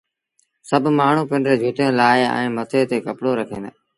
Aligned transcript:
سڀ 0.69 0.83
مآڻهوٚٚݩ 0.97 1.29
پنڊريٚݩ 1.31 1.61
جُتيٚن 1.61 1.89
لآهي 1.99 2.25
ائيٚݩ 2.35 2.53
مٿي 2.55 2.79
تي 2.89 2.97
ڪپڙو 3.05 3.31
رکين 3.39 3.61
دآ 3.65 3.71